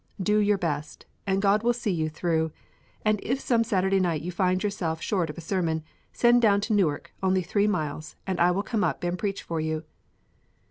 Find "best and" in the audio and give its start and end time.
0.57-1.43